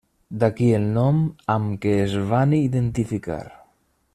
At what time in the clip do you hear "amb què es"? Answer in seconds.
1.55-2.17